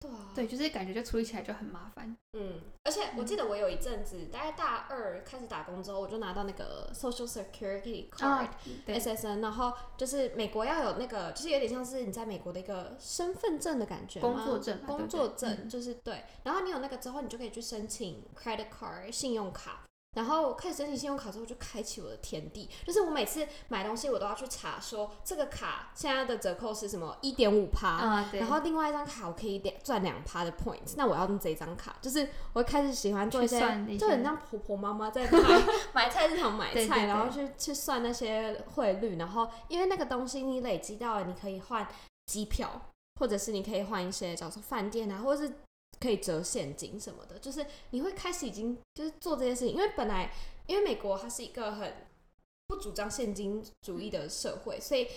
[0.00, 2.16] 对啊，对，就是感觉就处理起来就很麻烦。
[2.34, 8.54] 嗯，而且我记得我有一阵子，大概大二开始打工之后，我就拿到那个 Social Security Card、啊，
[8.86, 16.22] 对，SSN，然后就是美国要有那个，就是有点像是你在美国的一个身份证的感觉工作证工作证嗯就是对。
[16.44, 19.82] 然后你有那个之后，你就可以去申请 credit card 信用卡。
[20.18, 22.68] 然后开始申请信用卡之后，就开启我的天地。
[22.84, 27.88] 就是我每次买东西，我都要去查说这个卡现在的折扣是什么，一点五趴。
[27.88, 33.60] 啊，对，然后另外一张卡我可以点赚两趴的 points，那我要用这张卡，就是我开始喜欢做一些
[33.96, 41.86] 就很像婆婆妈妈在 买买菜市场买菜，然后去去算那些汇率，然后因为那个东西你累积到了，你可以换
[42.26, 45.52] 机票，或者是你可以换一些，假如说饭店啊，或者是
[46.00, 50.32] 可以折现金什么的，就是你会开始已经就是做这些事情，因为本来
[50.66, 52.06] 因为美国它是一个很
[52.66, 55.08] 不主张现金主义的社会，所以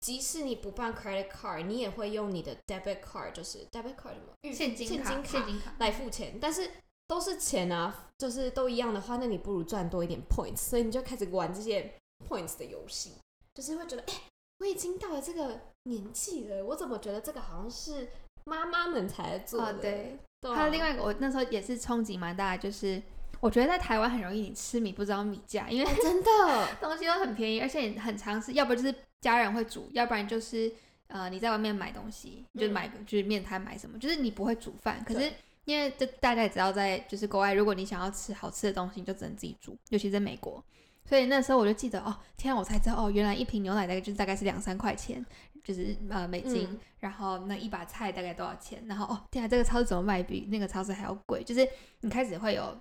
[0.00, 6.70] 即使你不办 credit card，你也会用你的 debit card，就是 debit card 什么现金卡，现金卡现金卡，来付钱，但是
[7.06, 11.94] 都是钱啊，就是都一样的话，那你不如赚多一点 points，所以你就开始玩这些
[12.28, 13.12] points 的游戏，
[13.54, 14.22] 就是会觉得，哎、
[14.58, 18.08] 我已经到了这个年纪了，我怎么觉得这个好像是
[18.44, 19.66] 妈妈们才做的。
[19.66, 23.00] 哦对，对啊还有另外一个，我那时候也是冲击蛮大的，就是
[23.40, 30.70] 我觉得在台湾很容易你吃米不知道米价，因为哦 真的，东西都很便宜，而且你很常吃，要不就是家人会煮，要不然就是
[31.08, 35.02] 呃你在外面买东西，就是买个就是面摊买什么，就是你不会煮饭。
[35.06, 35.32] 可是
[35.64, 40.62] 因为这大家也知道，在就是国外，如果你想要吃好吃的东西，你就只能自己煮，尤其在美国。
[41.06, 45.24] 所以那时候我就记得哦，天啊，我才知道哦，原来一瓶牛奶大概就是大概是两三块钱，
[45.64, 48.84] 就是呃美金，嗯然后那一把菜大概多少钱？
[48.86, 51.42] 然后哦，天啊，这个超市怎么卖比那个超市还要贵？
[51.42, 51.66] 就是
[52.00, 52.78] 你开始会有，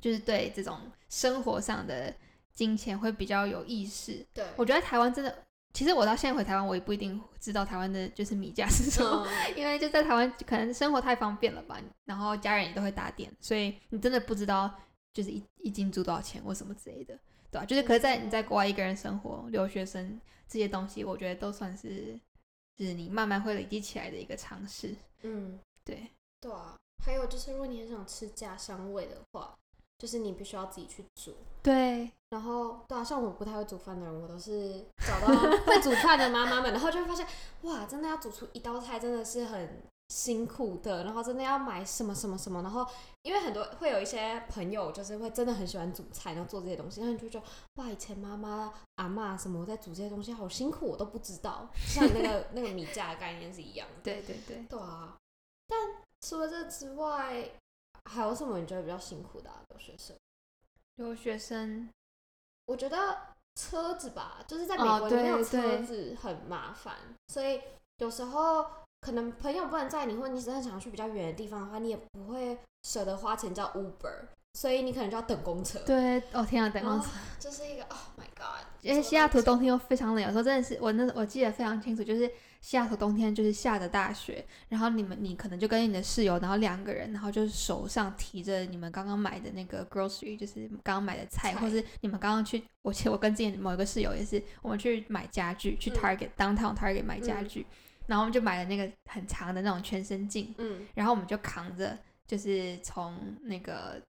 [0.00, 2.14] 就是对这种生活上的
[2.52, 4.26] 金钱会比较有意识。
[4.34, 14.72] 对，我觉得台湾真的，其实我到现在回台湾，我也不一定知道台湾的就是米价是什么，嗯 因为就在台湾可能生活太方便了吧，然后家人也都会打点，所以你真的不知道
[15.12, 17.18] 就是一一斤猪多少钱或什么之类的，
[17.50, 22.18] 对吧、就是可是，在你在国外一个人生活，留学生这些东西，我觉得都算是
[22.76, 24.94] 就是你慢慢会累积起来的一个尝试。
[25.22, 26.74] 嗯，对，对啊。
[27.04, 29.54] 还有就是，如果你很想吃家乡味的话，
[29.98, 31.34] 就是你必须要自己去煮。
[31.62, 35.28] 对，然后，对啊，像我不太会煮饭的人，我都是找到
[35.66, 37.26] 会煮饭的妈妈们，然后就会发现，
[37.62, 42.86] 哇，真的要煮出一道菜真的是很辛苦的，然后真的要买什么什么什么，然后
[43.22, 54.02] 因为很多会有一些朋友就是会真的很喜欢煮菜，然后做这些东西，然后你就觉得，哇，以前妈妈、阿妈什么在煮这些东西好辛苦，我都不知道， 像那个那个米价的概念是一样的。
[54.02, 55.16] 对对对，对啊，
[55.66, 55.78] 但
[56.20, 57.50] 除了这之外，
[58.04, 60.16] 还有什么你觉得比较辛苦的、啊、留学生？
[60.96, 61.90] 留学生，
[62.66, 63.18] 我觉得
[63.56, 66.94] 车子吧，就是在美哦国你没有车子很麻烦，
[67.26, 67.60] 所以
[67.98, 68.64] 有时候
[69.00, 75.78] 可能朋友不能载你，或你真的想要去比较远的地方的话，你也不会舍得花钱叫 Uber，所以你可能就要等公车。
[75.80, 77.08] 对，哦天啊，等公车。
[77.38, 78.64] 这是一个 Oh my God！
[78.82, 82.30] 因为西雅图冬天又非常冷，有时候真的是我那我记得非常清楚，就是
[82.60, 97.66] 西雅图冬天就是下着大雪，然后你们你可能就跟你的室友，然后两个人，然后就是手上提着你们刚刚买的那个 grocery，就是刚刚买的菜，菜或是你们刚刚去，我我跟之前某一个室友也是，我们去买家具，去嗯 Target、downtown Target 买家嗯具，
[98.06, 104.00] 然后我们就买了那个很长的那种全身镜，嗯，然后我们就扛着，就是从那个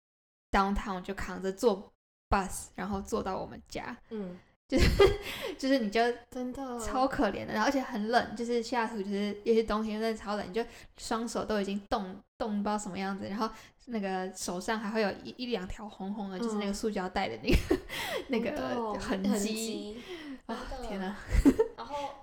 [0.52, 1.92] downtown 就扛着坐
[2.30, 3.96] bus，然后坐到我们家。
[4.10, 4.88] 嗯，就是
[5.58, 10.64] 就是你就真的超可怜的，然后而且很冷，就是西雅图就是也是冬天真的超冷，你就
[10.98, 13.50] 双手都已经冻冻不知道什么样子，然后
[13.86, 17.58] 那个手上还会有一一两条红红的，就是那个嗯塑胶袋的那个
[18.30, 19.98] 那个痕痕迹。
[20.46, 20.56] 啊
[20.88, 21.14] 天哪！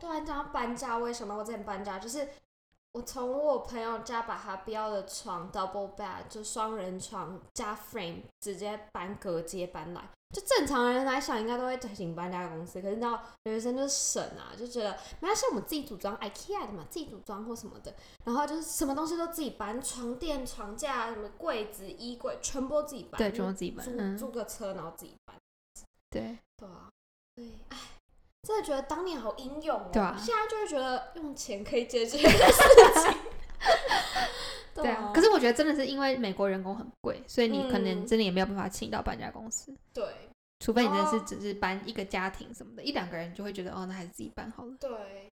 [0.00, 2.28] 突然讲到搬家，为什么我之前搬家，就是
[2.92, 10.08] 我从我朋友家把他不要的床 double bed 就双人床加 frame 直接搬隔街搬来。
[10.34, 23.86] 就正常人来想，应该都会请搬家公司，可是你知道留学生就是省啊，就觉得没关系，我们自己组装 IKEA 的嘛，自己组装或什么的，然后就是什么东西都自己搬，床垫、床架、什么柜子、衣柜，全部都自己搬，对，全部自己搬。
[23.86, 25.36] 租嗯，租个车然后自己搬。
[26.10, 26.90] 对，对啊，
[27.36, 27.78] 对，哎，
[28.44, 29.90] 真的觉得当年好英勇哦。
[29.92, 32.62] 对啊现在就会觉得用钱可以解决的事
[33.02, 33.18] 情。
[34.74, 35.10] 对啊。
[35.14, 40.04] 可是我觉得真的是因为美国人工很贵，所以你可能嗯真的也没有办法请到搬家公司，对
[40.60, 44.72] 除非你真的是哦只是搬一个家庭什么的，一两个人就会觉得哦，那还是自己搬好了。
[44.80, 44.90] 对，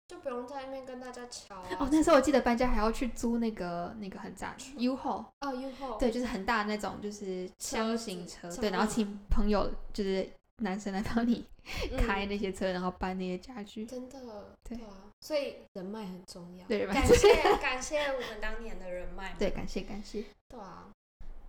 [0.08, 1.68] 就不用在那边跟大家吵啊。
[1.80, 10.30] 哦，那时候我记得搬家还要去租那个那个很炸的 U Haul，哦，U 后对，就是很大的那种，就是箱型车，对，然后请朋友就是
[10.63, 11.46] 男生来帮你
[11.91, 13.86] 嗯开那些车，然后搬那些家具。
[13.86, 16.65] 真的对啊，所以人脉很重要。
[16.68, 19.36] 对感谢感谢我们当年的人脉。
[19.38, 20.89] 对，感谢感谢，对啊，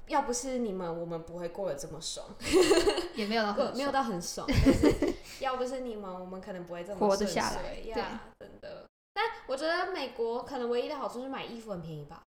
[0.09, 2.27] 要不是你们，我们不会过得这么爽。
[3.15, 8.87] 也没有到不没有到很爽，但是 要不是你们，我们可能不会这么活得顺下来遂呀真的。
[9.15, 12.23] 但我觉得美国可能唯一的好处是买衣服很便宜吧，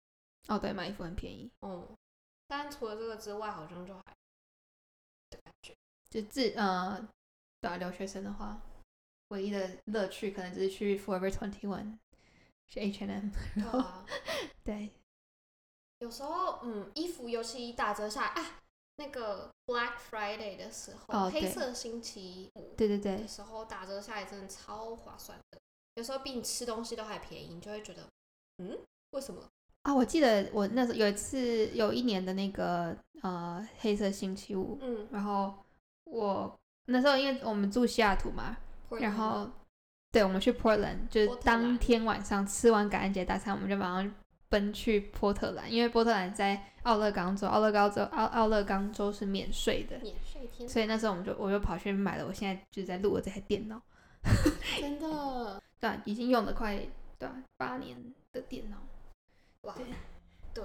[0.49, 1.89] 哦，对，买衣服很便宜，嗯，
[2.47, 4.03] 但除了这个之外，好像就还。
[6.11, 7.09] 就自呃，
[7.61, 8.61] 对啊，留学生的话，
[9.29, 11.99] 唯一的乐趣可能只是去 Forever Twenty One，
[12.67, 14.07] 去 H and M， 对啊，
[14.65, 14.91] 对，
[15.99, 18.61] 有时候嗯，衣服尤其打折下来啊，
[18.97, 25.59] 那个 Black Friday 的时候，哦黑色星期五对对对的，时候打折下来真的超划算的，
[25.95, 28.07] 有时候比你吃东西都还便宜，你就会觉得
[28.59, 28.79] 嗯，
[29.11, 29.43] 为什么？
[29.83, 35.55] 啊，我记得我那时候有一次有一年的那个呃黑色星期五，嗯，然后
[36.07, 38.57] 我那时候因为我们住西雅图嘛，
[39.01, 39.49] 然后
[40.11, 44.15] 对我们去 Portland，就是当天晚上吃完感恩节大餐，我们就马上
[44.49, 53.81] 奔去波特兰，因为波特兰在奥勒冈州，奥勒冈州奥奥勒冈州是免税的，免税天所以那时候我们就我就跑去买了我现在就是在录的这台电脑，
[54.81, 55.61] 真的。
[55.79, 56.81] 对啊、已经用了快
[57.19, 57.95] 对啊八年
[58.33, 58.79] 的电脑，
[59.61, 59.85] 哇，对。
[60.55, 60.65] 对，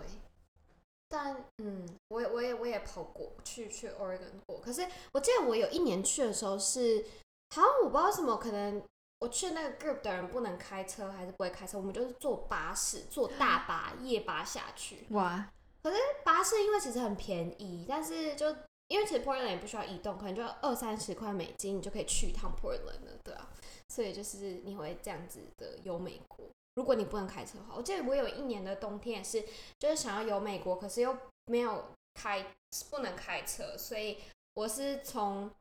[1.12, 7.06] 但嗯，我也我也我也跑过去去 Oregon 过，可是我记得我有一年去的时候是，
[7.54, 8.82] 好像我不知道为什么，可能
[9.20, 15.06] 我去那个 group 的人不能开车还是不会开车，我们就是坐巴士，坐大巴夜巴下去。
[15.10, 15.52] 哇，
[15.84, 18.48] 可是巴士因为其实很便宜，但是就
[18.88, 23.50] 因为其实 Portland 也不需要移动，可能就二三十块美金，你就可以去一趟 Portland 了，对啊，
[23.90, 26.46] 所以就是你会这样子的游美国。
[26.82, 29.46] 如果你不能开车的话，我记得我有一年的冬天也是，
[29.78, 31.16] 就是想要游美国，可是又
[31.46, 32.44] 没有开，
[32.90, 34.18] 不能开车，所以
[34.56, 35.52] 我是从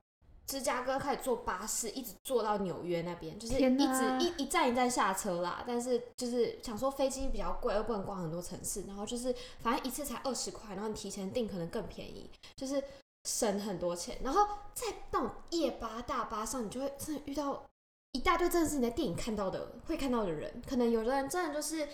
[0.47, 5.63] 芝加哥开始坐巴士，一直坐到纽约那边，就是一直一一站一站下车啦。
[5.67, 12.83] 但是就是想说飞机比较贵，又不能逛很多城市，然后就是反正一次才二十块，然后你提前订可能更便宜，就是
[13.25, 14.17] 省很多钱。
[14.25, 17.63] 然后在那种夜巴大巴上，你就会真的遇到
[18.13, 21.89] 一大堆真的是你在电影看到的会看到的人，可能有的人真的就是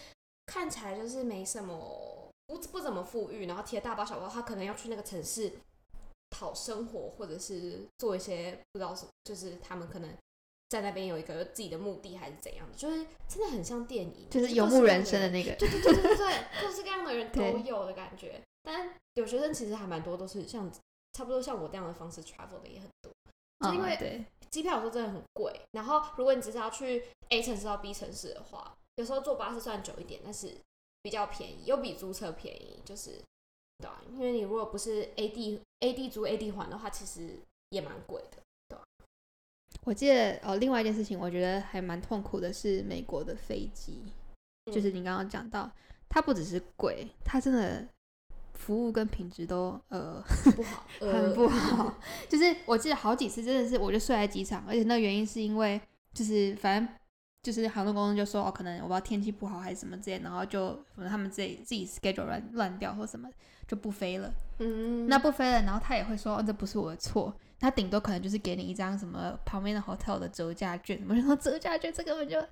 [0.47, 5.53] 看起来就是没什么不不怎么富裕，然后提着大包小包，他可能要去那个城市
[6.31, 10.11] 讨生活，或者是做一些不知道什么，就是他们可能
[10.69, 18.41] 在那边有一个自己的目的还是怎样的，就是真的很像电影，就是游牧人生的那个，对对对对对对，各式各样的人都有的感觉。
[18.63, 20.71] 但留学生其实还蛮多，都是像
[21.13, 23.13] 差不多像我这样的方式 travel 的也很多。
[23.61, 30.55] 就因为机票有时候真的很贵，然后如果你只是要去 A 城市到 B 城市的话，有时候坐巴士算久一点，但是
[31.03, 33.21] 比较便宜，又比租车便宜，就是
[33.79, 37.39] 对啊，因为你如果不是 A D A D 租 A D 还的话，其实
[37.71, 38.43] 也蛮贵的。
[39.85, 44.03] 我记得哦，另外一件事情，我觉得还蛮痛苦的是美国的飞机，
[44.73, 45.71] 就是你刚刚讲到，
[46.09, 47.87] 它不只是贵，它真的
[48.57, 50.23] 服务跟品质都呃
[50.57, 51.95] 不好， 很呃不好。
[52.29, 55.81] 就是我记得好几次真的是我就睡在机场，而且那原因是因为
[56.13, 56.89] 就是反正
[57.43, 63.29] 就是航空公司就说哦，可能我不知道天气不好还是什么之类，然后就可能他们自己自己 schedule 乱乱掉或什么
[63.69, 64.33] 就不飞了。
[64.59, 72.43] 嗯，那不飞了，然后他也会说、哦、这不是我的错，他顶多可能就是给你一张什么旁边的 hotel 的折价券，我就说折价券这根本就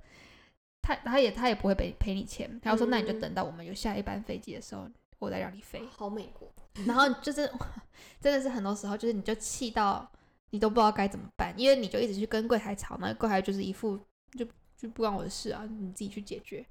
[0.81, 4.87] 他他也他也不会赔赔你钱，他就说那你就嗯等到我们有下一班飞机的时候，
[5.19, 5.83] 我再让你飞。
[5.95, 6.51] 好美国，
[6.85, 7.49] 然后就是
[8.21, 10.09] 真的是很多时候就是你就气到
[10.51, 13.97] 你都不知道该怎么办，因为你就一直去跟柜台吵，那柜台就是一副
[14.37, 14.45] 就
[14.77, 16.65] 就不关我的事啊，你自己去解决。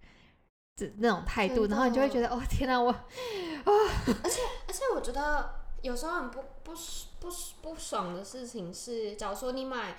[0.76, 2.90] 这那种态度，然后你就会觉得，哦天哪，我
[3.64, 4.30] 而
[4.72, 6.72] 且我觉得有时候很不不
[7.20, 7.28] 不
[7.62, 9.96] 不爽的事情是，假如说你买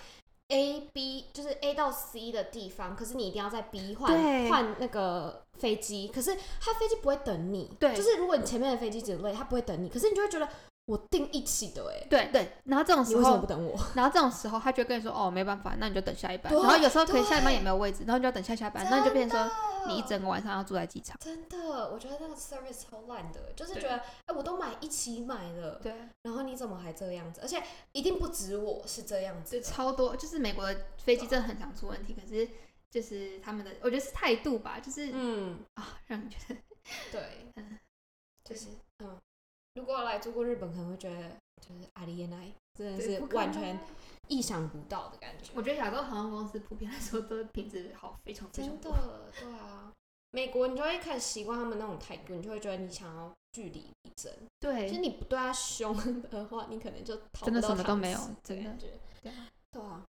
[0.49, 7.75] A B 就是 A 到 C 的地方，可是你一定要在 B 换换那个飞机，可是他飞机不会等你。
[7.79, 10.47] 对就是如果你前面的飞机只累，他不会等你，可是你就会觉得
[10.85, 13.75] 我订一起的哎、对对，然后这种时你为什么不等我？
[13.95, 19.51] 然后这种时候，他就会跟你说：“哦，没办法，那你就等下一班。”对然后有时候可能下一班也没有位置，然后你就要等下下班，那你就变成说
[19.87, 21.17] 你一整个晚上要住在机场。
[21.19, 25.93] 真的，我觉得那个 service 超烂的，就是对觉得哎、我都买一起买了，对，
[26.23, 27.41] 然后你怎么还这样子？
[27.41, 32.47] 而且一定不止我是这样子就的，超多，就是美国的飞机真的很常出问题，可是
[32.89, 36.55] 就是他们的，我觉得是态度吧，就是、嗯，啊，让你觉得
[37.11, 37.77] 对，嗯
[38.43, 38.67] 就是
[38.99, 39.17] 嗯，
[39.73, 41.29] 如果来住过日本，可能会觉得
[41.61, 43.79] 就是阿里耶奈真的是完全能
[44.27, 45.51] 意想不到的感觉。
[45.55, 48.81] 我觉得亚洲航空公司普遍来说都品质好，非常非常。
[48.81, 49.91] 真的，对啊，
[50.31, 54.31] 美国你就会开始习惯他们那种态度，你就会觉得你想要据理力争。
[54.59, 55.95] 就是对，你不对他凶
[56.29, 58.87] 的话，你可能就讨真的什么都没有真的感觉。
[59.21, 60.03] 对啊对啊，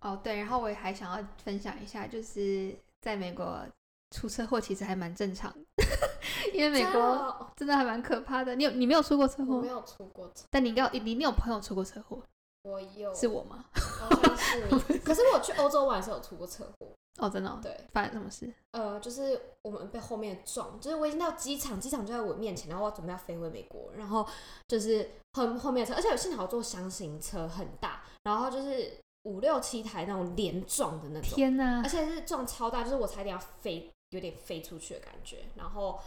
[0.00, 3.66] 哦对，然后我也还想要分享一下，就是在美国
[4.10, 5.84] 出车祸其实还蛮正常的，
[6.54, 8.54] 因为美国哦真的还蛮可怕的。
[8.54, 9.68] 你有你没有出过车祸我没？
[9.68, 12.22] 有出过车，但你应该有你你有朋友出过车祸，
[12.64, 13.64] 我有是我吗？
[13.74, 16.88] 好像是 你，可是我去欧洲玩的时候有出过车祸。
[17.18, 18.52] 哦，真的、哦，对，发生什么事？
[18.72, 24.26] 呃，就是我们被后面撞，就是我已经到机场，机场就在我面前，然后我准备要飞回美国，然后
[24.66, 31.88] 就是后后面的车，而且有幸好坐箱型车很大，然后就是五六七台那种连撞的那种，天哪而！
[31.88, 35.44] 且是撞超大，就是我差点要飞，有点飞出去的感觉。
[35.54, 36.00] 然后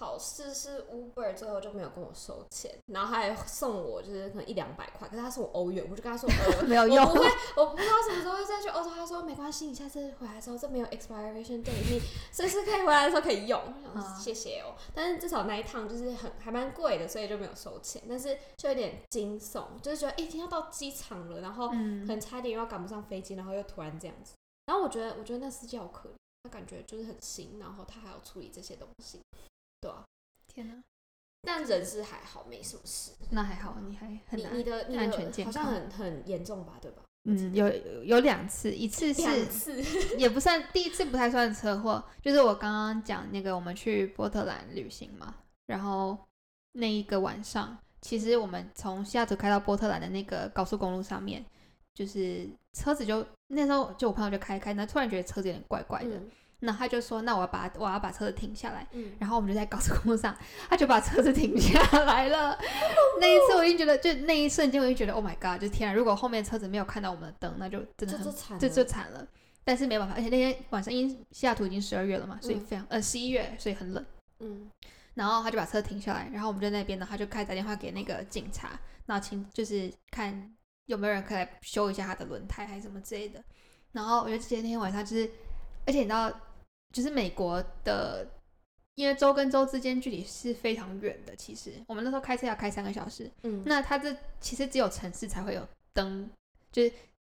[0.00, 7.26] 好事是 Uber 最后就没有跟我收钱，然后他还送我就是可能一两百块，可是他送我欧元，我就跟他说呃 没有用我不会，
[7.56, 8.90] 我不知道什么时候会再去欧洲。
[8.90, 12.00] 他说没关系，你下次回来的时候这没有 expiration date，你
[12.32, 13.60] 随时可以回来的时候可以用。
[13.94, 24.32] 我谢谢哦，但是至少那一趟就是很还蛮贵的，所以就没有收钱，但是就有点惊悚，就是觉得哎已经要到机场了，然后嗯，很差点又要赶不上飞机，然后又突然这样子。
[24.66, 26.12] 然后我觉得，我觉得那司机好可怜，
[26.44, 29.20] 他感觉就是很新，然后他还要处理这些东西，
[29.82, 30.02] 对啊。
[30.46, 30.74] 天哪！
[31.42, 33.10] 但人是还好，没什么事。
[33.30, 37.02] 那还好，你还很难你你的你的安全健好像康很很严重吧，对吧？
[37.24, 37.68] 嗯，有
[38.04, 39.82] 有两次，一次 是次，
[40.16, 45.34] 也不算第一次，不太算车祸，就是我刚刚讲那个我们去波特兰旅行嘛，
[45.66, 46.18] 然后
[46.72, 51.44] 那一个晚上，其实我们从西雅图开到波特兰的那个高速公路上面，
[51.94, 56.30] 就是车子就那时候就我朋友就开开，那突然觉得车子有点怪怪的，嗯
[56.64, 60.36] 那他就说那我要把我要把车子停下来，嗯，然后我们就在高速公路上，
[60.68, 62.56] 他就把车子停下来了。
[63.20, 65.60] 那一次我已经觉得，就那一瞬间我就觉得，Oh my god！
[65.60, 69.26] 就天啊，如果后面车子没有看到我们的灯，那就真的很惨了，这就惨了。
[69.64, 74.04] 但是没办法，而且那天晚上因为西雅图已经十二月了嘛，所以嗯非常、呃十一月，所以很冷。
[74.40, 74.70] 嗯
[75.14, 78.70] 然后他就把车停下来，然后我们在那边呢，他就开始打电话给那个警察，
[79.06, 80.52] 那请就是看
[80.86, 83.42] 有没有人可以来修一下他的轮胎还是什么之类的。
[83.92, 85.30] 然后我就记得那天晚上就是，
[85.86, 86.32] 而且你知道，
[86.92, 88.26] 就是美国的，
[88.94, 91.34] 因为州跟州之间距离是非常远的。
[91.34, 96.28] 其实我们那时候开车要开三个小时，嗯，那它这其实只有城市才会有灯，
[96.70, 96.92] 就是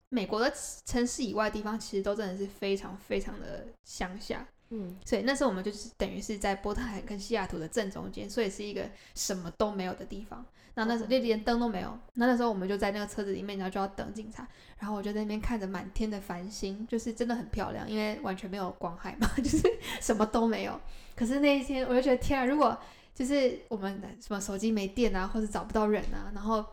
[0.08, 0.52] 美国的
[0.86, 4.46] 城市以外的地方，其实都真的是非常非常的乡下。
[4.70, 10.44] 嗯所以那时候我们就是等于是在波特兰跟西雅图的正中间，所以是一个什么都没有的地方。
[10.78, 14.46] 然后那时候就连灯都没有，那那时候我们就在那个车子里面，然后就要等警察。
[14.78, 19.58] 然后我就在那边看着满天的繁星，就是真的很漂亮，因为完全没有光害嘛， 就是
[20.00, 20.80] 什么都没有。
[21.16, 22.78] 可是那一天我就觉得天啊，如果
[23.12, 26.64] 就是我们的什么手机没电啊，或者找不到人啊，然后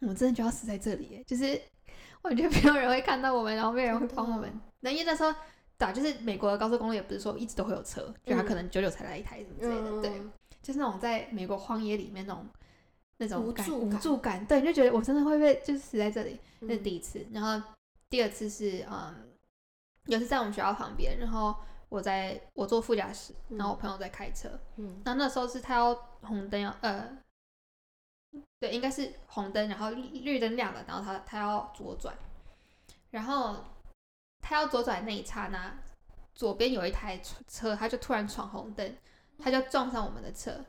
[0.00, 1.58] 我们真的就要死在这里，就是
[2.20, 4.52] 我觉得没有人会看到我们，然后没有人会帮我们。
[4.80, 5.34] 那因为那时候。
[5.78, 10.10] 对啊，就是美国的高速公路也不是说一直都会有车，就它可能久久才来一台什么之类的，嗯，对，
[10.62, 12.46] 就是那种在美国荒野里面那种
[13.18, 17.26] 那种感无无助感助感，对，你就觉得我真的会被就是死在这里，那是嗯第一次。
[17.32, 17.66] 然后
[18.10, 19.32] 第二次是嗯，
[20.04, 21.54] 有次在我们学校旁边，然后
[21.88, 27.16] 我在我坐副驾驶，然后我朋友在开车，嗯那那时候是他要红灯要呃，
[28.60, 32.14] 对，应该是红灯，然后绿绿灯亮了，然后他他要左转，
[33.10, 33.56] 然后
[34.40, 35.74] 他要左转那一刹那，
[36.34, 38.96] 左边有一台车，他就突然闯红灯，
[39.38, 40.64] 他就撞上我们的车。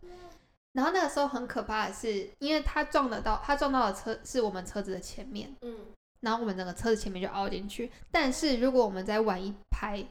[0.77, 5.75] 然后那个时候很可怕的是，因为他撞得到，他撞到的车是我们车子的前面，嗯
[6.19, 7.91] 然后我们整个车子前面就凹进去。
[8.11, 10.05] 但是如果我们再晚一排，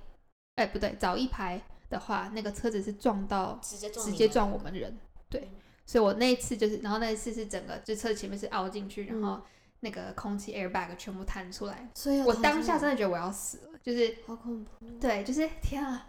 [0.56, 4.98] 哎不对，早一排的话，那个车子是撞到直接撞直接撞我们人。
[5.30, 9.42] 对嗯，所以我那一次就是，然后那一次是整个就车子前面是凹进去，然后嗯
[9.86, 11.88] 那个空气 airbag 全部弹出来。
[11.94, 14.70] 所以我当下真的的觉得我要死了，就是好恐怖，
[15.00, 16.08] 对，就是天啊，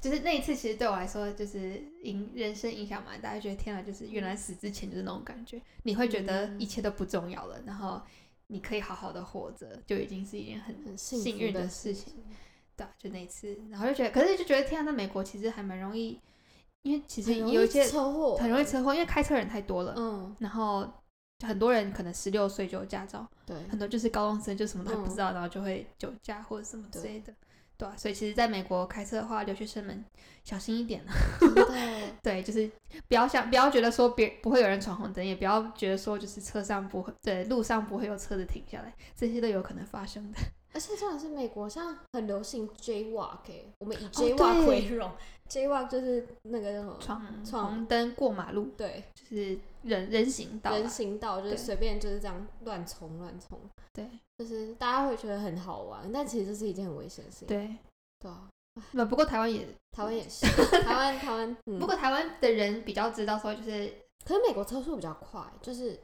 [0.00, 8.00] 就是那一次其实对我来说就是影人生影响蛮大，就觉得天啊，就是原来死之前就是那种感觉，你会觉得嗯一切都不重要了，然后
[8.46, 12.14] 你可以好好的活着，就已经是一件很很幸运的的事情。
[12.76, 16.20] 对啊，就那一次，然后就觉得，可是就觉得天啊，在美国其实还蛮容易，
[16.82, 20.86] 因为其实有一些车祸，很容易车祸，因为开车人太多了，嗯，然后
[21.44, 27.32] 很多人可能十六岁就有驾照，对，很多就是高中生就什么都不嗯知道，然后就会酒驾或者什么之类的，
[27.76, 30.02] 对啊，所以其实在美国开车的话，留学生们
[30.44, 31.12] 小心一点呢。
[32.22, 32.70] 对，就是
[33.06, 40.38] 不要想，不要觉得说别不会有人闯红灯，也不要觉得说就是车上不会，对，路上不会有车子停下来，这些都有可能发生的。
[40.76, 45.10] 而且重点是美国像很流行 Jaywalk，、欸、我们以哦 Jaywalk 为荣、
[45.48, 46.98] Jaywalk 就是那个叫什么？
[47.00, 51.56] 闯闯灯过马路对，就是人人行道啊，人行道就是对。
[51.56, 53.58] 随便就是这样乱冲乱冲，
[53.94, 54.06] 对。
[54.36, 57.48] 就是大家会觉得很好玩，但其实这是一件很危险的事情。
[57.48, 57.74] 对。
[58.18, 58.46] 对啊，
[58.92, 59.66] 那不过台湾也，
[59.96, 60.44] 台湾也是，
[60.84, 63.90] 台湾台湾，嗯，不过台湾的人比较知道说就是
[64.26, 65.98] 可是美国车速比较快，就是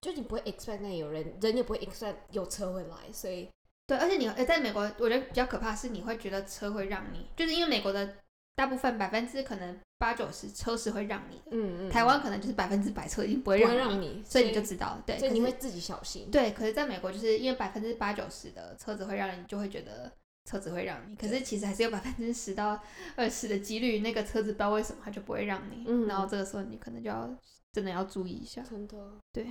[0.00, 3.48] 就你不会 expect 那里有人，人也不会 expect 有车会来，所以
[3.92, 8.16] 对，而且你呃，在美国，我觉得比较可怕是你会觉得车会让你，就是因为美国的
[8.56, 16.30] 大部分百分之可能八九十车是会让你的，嗯嗯，台湾可能就是百分之百车已经不会不会让你，让你，所以你就知道了，对，所以可是你会自己小心。
[16.30, 20.10] 对，可是在美国就是因为百分之八九十的车子会让你，就会觉得
[20.50, 22.80] 车子会让你，可是其实还是有百分之十到
[23.14, 26.06] 二十的几率，那个车子不知道为什么它就不会让你，嗯。
[26.06, 27.28] 然后这个时候你可能就要
[27.72, 28.96] 真的要注意一下，真的，
[29.32, 29.46] 对，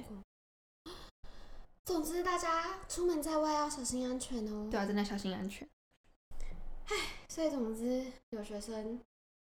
[1.85, 4.67] 总之大家出门在外要小心安全哦。
[4.69, 5.67] 对啊，真的小心安全。
[6.85, 6.95] 唉
[7.27, 8.99] 所以总之，留学生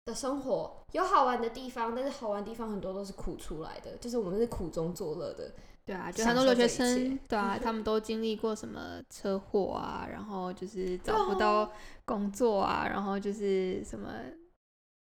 [0.06, 5.52] 的生活有好玩的地方，但是好玩的地方很多都是苦出来的，就是我们是苦中作乐的。
[5.84, 11.70] 对啊，就享很多留学生，对啊，他们都经历过什么车祸啊，然后就是找不到
[12.06, 14.10] 工作啊，然后就是什么，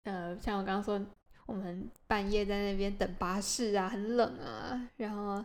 [0.05, 1.05] 呃，像我刚刚说，
[1.47, 5.45] 我们半夜在那边等巴士啊，很冷啊，然后，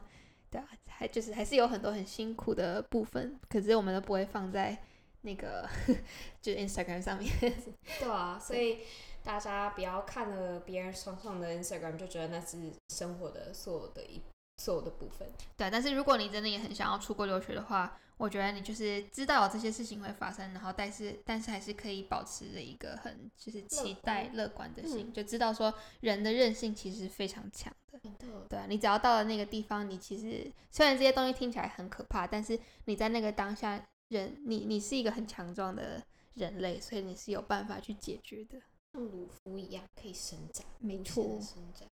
[0.53, 4.77] 对啊，还就是还是有很多很辛苦的部分，可是我们都不会放在
[5.21, 5.67] 那个
[6.39, 7.31] 就是 Instagram 上面。
[7.99, 8.81] 对啊，所以
[9.23, 12.57] 大家不要看了别人爽爽的 Instagram 就觉得那是
[12.89, 14.21] 生活的所有的一
[14.57, 15.27] 所有的部分。
[15.57, 28.47] 对，但是如果你真的也很想要出国留学的话，我觉得你就是知道有这些事情会发生，然后但是但是还是可以保持着一个很就是期待乐观的心，就知道说人的韧性其实非常强的。
[28.49, 36.03] 对啊，你只要到了那个地方，你其实虽然这些东西听起来很可怕，但是你在那个当下，人你你是一个很强壮的
[36.35, 38.61] 人类，所以你是有办法去解决的，
[38.93, 41.87] 像鲁夫一样可以生长，没错，生长。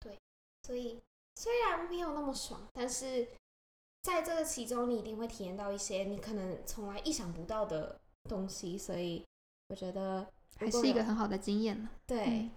[0.00, 0.18] 对，
[0.62, 1.00] 所以
[1.36, 3.28] 虽然没有那么爽，但是。
[4.02, 9.24] 在这个其中，你一定会体验到一些你可能从来意想不到的东西，所以
[9.68, 10.26] 我觉得
[10.56, 11.88] 还是一个很好的经验呢。
[12.04, 12.50] 对，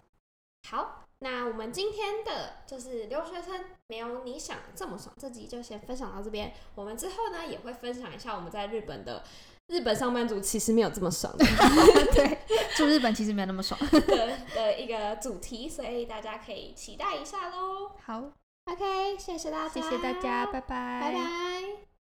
[0.67, 6.53] 好，那我们今天的就是留学生没有你想这么爽，这集就先分享到这边。
[6.75, 9.23] 我们之后呢也会分享一下我们在日本的
[9.69, 11.33] 日本上班族其实没有这么爽，
[12.13, 12.37] 对，
[12.75, 17.91] 住日本其实没有那么爽的的一个主题，所以大家可以期待一下喽。
[18.03, 18.31] 好。
[18.71, 21.94] OK，谢谢大家，谢谢大家，拜拜，拜拜。